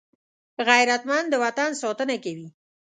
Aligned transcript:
غیرتمند 0.67 1.27
د 1.29 1.33
وطن 1.43 1.71
ساتنه 1.81 2.15
کوي 2.23 2.47